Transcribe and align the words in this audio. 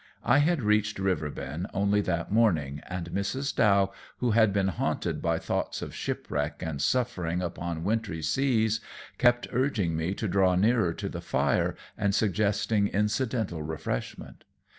I 0.23 0.39
had 0.39 0.63
reached 0.63 0.97
Riverbend 0.97 1.67
only 1.75 2.01
that 2.01 2.31
morning, 2.31 2.81
and 2.89 3.11
Mrs. 3.11 3.55
Dow, 3.55 3.91
who 4.17 4.31
had 4.31 4.51
been 4.51 4.69
haunted 4.69 5.21
by 5.21 5.37
thoughts 5.37 5.83
of 5.83 5.93
shipwreck 5.93 6.63
and 6.65 6.81
suffering 6.81 7.39
upon 7.43 7.83
wintry 7.83 8.23
seas, 8.23 8.81
kept 9.19 9.47
urging 9.51 9.95
me 9.95 10.15
to 10.15 10.27
draw 10.27 10.55
nearer 10.55 10.93
to 10.95 11.07
the 11.07 11.21
fire 11.21 11.75
and 11.95 12.15
suggesting 12.15 12.87
incidental 12.87 13.61
refreshment. 13.61 14.43